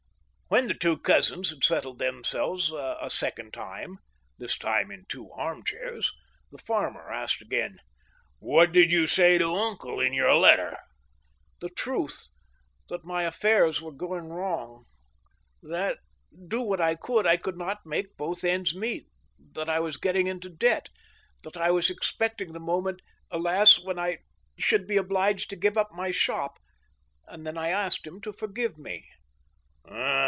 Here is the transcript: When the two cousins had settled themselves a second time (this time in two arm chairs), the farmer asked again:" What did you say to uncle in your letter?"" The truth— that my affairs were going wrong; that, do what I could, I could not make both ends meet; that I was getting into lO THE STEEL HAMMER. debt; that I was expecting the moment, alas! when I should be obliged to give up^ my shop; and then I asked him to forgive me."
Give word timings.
When 0.47 0.67
the 0.67 0.73
two 0.73 0.97
cousins 0.97 1.49
had 1.51 1.63
settled 1.63 1.97
themselves 1.99 2.73
a 2.73 3.07
second 3.09 3.53
time 3.53 3.99
(this 4.37 4.57
time 4.57 4.91
in 4.91 5.05
two 5.07 5.31
arm 5.31 5.63
chairs), 5.63 6.11
the 6.51 6.57
farmer 6.57 7.09
asked 7.09 7.41
again:" 7.41 7.77
What 8.39 8.73
did 8.73 8.91
you 8.91 9.07
say 9.07 9.37
to 9.37 9.55
uncle 9.55 10.01
in 10.01 10.11
your 10.11 10.35
letter?"" 10.35 10.77
The 11.61 11.69
truth— 11.69 12.27
that 12.89 13.05
my 13.05 13.23
affairs 13.23 13.81
were 13.81 13.93
going 13.93 14.27
wrong; 14.27 14.83
that, 15.63 15.99
do 16.49 16.59
what 16.59 16.81
I 16.81 16.95
could, 16.95 17.25
I 17.25 17.37
could 17.37 17.57
not 17.57 17.85
make 17.85 18.17
both 18.17 18.43
ends 18.43 18.75
meet; 18.75 19.07
that 19.53 19.69
I 19.69 19.79
was 19.79 19.95
getting 19.95 20.27
into 20.27 20.49
lO 20.49 20.55
THE 20.55 20.57
STEEL 20.57 20.69
HAMMER. 20.69 20.81
debt; 20.81 20.89
that 21.53 21.57
I 21.61 21.71
was 21.71 21.89
expecting 21.89 22.51
the 22.51 22.59
moment, 22.59 22.99
alas! 23.31 23.79
when 23.81 23.97
I 23.97 24.17
should 24.59 24.85
be 24.85 24.97
obliged 24.97 25.49
to 25.51 25.55
give 25.55 25.75
up^ 25.75 25.93
my 25.93 26.11
shop; 26.11 26.59
and 27.25 27.47
then 27.47 27.57
I 27.57 27.69
asked 27.69 28.05
him 28.05 28.19
to 28.19 28.33
forgive 28.33 28.77
me." 28.77 29.05